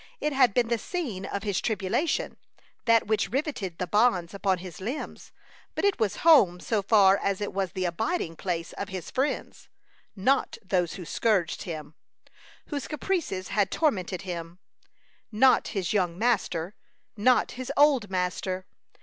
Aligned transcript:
It 0.19 0.33
had 0.33 0.55
been 0.55 0.69
the 0.69 0.79
scene 0.79 1.27
of 1.27 1.43
his 1.43 1.61
tribulation 1.61 2.37
that 2.85 3.05
which 3.05 3.29
riveted 3.29 3.77
the 3.77 3.85
bonds 3.85 4.33
upon 4.33 4.57
his 4.57 4.81
limbs. 4.81 5.31
But 5.75 5.85
it 5.85 5.99
was 5.99 6.15
home 6.25 6.59
so 6.59 6.81
far 6.81 7.17
as 7.17 7.39
it 7.39 7.53
was 7.53 7.73
the 7.73 7.85
abiding 7.85 8.35
place 8.35 8.73
of 8.73 8.89
his 8.89 9.11
friends, 9.11 9.69
not 10.15 10.57
those 10.65 10.95
who 10.95 11.05
scourged 11.05 11.61
him, 11.69 11.93
whose 12.69 12.87
caprices 12.87 13.49
had 13.49 13.69
tormented 13.69 14.23
him; 14.23 14.57
not 15.31 15.67
his 15.67 15.93
young 15.93 16.17
master, 16.17 16.73
not 17.15 17.51
his 17.51 17.71
old 17.77 18.09
master. 18.09 18.65